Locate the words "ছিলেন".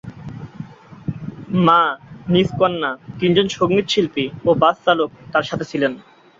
5.71-5.91